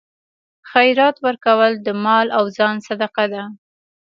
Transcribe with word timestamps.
خیرات 0.71 1.15
ورکول 1.25 1.71
د 1.77 1.87
مال 2.03 2.27
او 2.37 2.43
ځان 2.57 2.75
صدقه 2.87 3.25
ده. 3.33 3.43